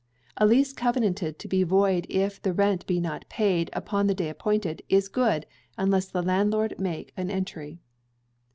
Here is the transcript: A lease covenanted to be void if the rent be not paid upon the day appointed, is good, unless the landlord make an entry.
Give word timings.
A 0.37 0.47
lease 0.47 0.73
covenanted 0.73 1.37
to 1.37 1.47
be 1.47 1.61
void 1.61 2.07
if 2.09 2.41
the 2.41 2.53
rent 2.53 2.87
be 2.87 2.99
not 2.99 3.29
paid 3.29 3.69
upon 3.71 4.07
the 4.07 4.15
day 4.15 4.29
appointed, 4.29 4.81
is 4.89 5.07
good, 5.07 5.45
unless 5.77 6.07
the 6.07 6.23
landlord 6.23 6.73
make 6.79 7.13
an 7.15 7.29
entry. 7.29 7.77